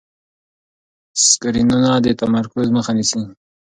[1.27, 3.21] سکرینونه د تمرکز مخه نیسي.